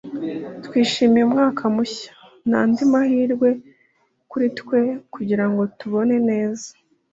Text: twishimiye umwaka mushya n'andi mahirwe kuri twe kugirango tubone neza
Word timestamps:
twishimiye 0.65 1.23
umwaka 1.25 1.61
mushya 1.75 2.11
n'andi 2.49 2.83
mahirwe 2.91 3.49
kuri 4.29 4.47
twe 4.59 4.79
kugirango 5.13 5.61
tubone 5.79 6.15
neza 6.29 6.67